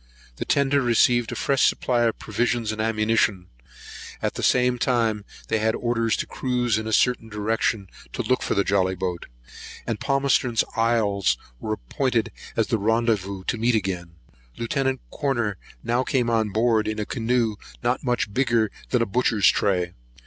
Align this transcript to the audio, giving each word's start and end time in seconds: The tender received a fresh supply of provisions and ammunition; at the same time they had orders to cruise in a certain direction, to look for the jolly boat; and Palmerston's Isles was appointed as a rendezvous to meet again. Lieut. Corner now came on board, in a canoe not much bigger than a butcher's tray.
The 0.37 0.45
tender 0.45 0.81
received 0.81 1.31
a 1.31 1.35
fresh 1.35 1.67
supply 1.69 2.05
of 2.05 2.17
provisions 2.17 2.71
and 2.71 2.81
ammunition; 2.81 3.49
at 4.19 4.33
the 4.33 4.41
same 4.41 4.79
time 4.79 5.25
they 5.47 5.59
had 5.59 5.75
orders 5.75 6.15
to 6.17 6.25
cruise 6.25 6.79
in 6.79 6.87
a 6.87 6.91
certain 6.91 7.29
direction, 7.29 7.87
to 8.13 8.23
look 8.23 8.41
for 8.41 8.55
the 8.55 8.63
jolly 8.63 8.95
boat; 8.95 9.27
and 9.85 9.99
Palmerston's 9.99 10.63
Isles 10.75 11.37
was 11.59 11.73
appointed 11.79 12.31
as 12.55 12.73
a 12.73 12.79
rendezvous 12.79 13.43
to 13.43 13.57
meet 13.59 13.75
again. 13.75 14.15
Lieut. 14.57 14.73
Corner 15.11 15.57
now 15.83 16.01
came 16.03 16.31
on 16.31 16.49
board, 16.49 16.87
in 16.87 16.97
a 16.97 17.05
canoe 17.05 17.57
not 17.83 18.03
much 18.03 18.33
bigger 18.33 18.71
than 18.89 19.03
a 19.03 19.05
butcher's 19.05 19.49
tray. 19.51 19.93